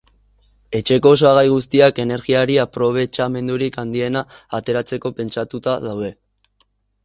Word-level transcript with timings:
Etxeko 0.77 1.11
osagai 1.17 1.43
guztiak 1.55 2.01
energiari 2.05 2.57
aprobetxamendurik 2.65 3.79
handiena 3.85 4.27
ateratzeko 4.63 5.15
pentsatuta 5.23 5.81
daude. 5.89 6.15